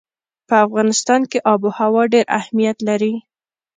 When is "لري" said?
2.87-3.13